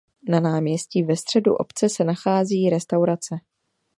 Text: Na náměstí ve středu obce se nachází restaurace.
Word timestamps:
Na 0.29 0.39
náměstí 0.39 1.03
ve 1.03 1.15
středu 1.17 1.53
obce 1.53 1.89
se 1.89 2.03
nachází 2.03 2.69
restaurace. 2.69 3.35